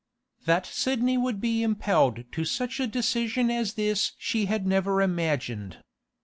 That 0.45 0.65
Sidney 0.65 1.15
would 1.15 1.39
be 1.39 1.61
impelled 1.61 2.23
to 2.31 2.43
such 2.43 2.79
a 2.79 2.87
decision 2.87 3.51
as 3.51 3.75
this 3.75 4.13
she 4.17 4.45
had 4.47 4.65
never 4.65 4.99
imagined. 4.99 5.77